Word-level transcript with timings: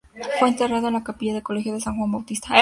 Fue 0.39 0.47
enterrado 0.49 0.87
en 0.87 0.95
la 0.95 1.03
capilla 1.03 1.31
del 1.35 1.43
Colegio 1.43 1.73
de 1.73 1.79
san 1.79 1.95
Juan 1.95 2.11
Bautista. 2.11 2.55